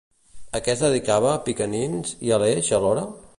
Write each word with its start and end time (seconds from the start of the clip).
A 0.59 0.61
què 0.67 0.73
es 0.73 0.81
dedicava 0.85 1.35
Picanins 1.49 2.17
i 2.29 2.35
Aleix 2.39 2.73
alhora? 2.81 3.05